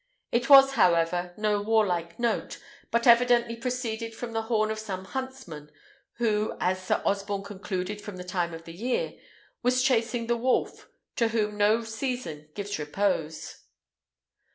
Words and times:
It 0.31 0.49
was, 0.49 0.71
however, 0.71 1.31
no 1.37 1.61
warlike 1.61 2.17
note, 2.17 2.59
but 2.89 3.05
evidently 3.05 3.55
proceeded 3.55 4.15
from 4.15 4.31
the 4.33 4.41
horn 4.41 4.71
of 4.71 4.79
some 4.79 5.05
huntsman, 5.05 5.69
who, 6.13 6.57
as 6.59 6.81
Sir 6.81 7.03
Osborne 7.05 7.43
concluded 7.43 8.01
from 8.01 8.17
the 8.17 8.23
time 8.23 8.51
of 8.51 8.63
the 8.63 8.73
year, 8.73 9.13
was 9.61 9.83
chasing 9.83 10.25
the 10.25 10.35
wolf, 10.37 10.89
to 11.17 11.27
whom 11.27 11.55
no 11.55 11.83
season 11.83 12.49
gives 12.55 12.79
repose. 12.79 13.59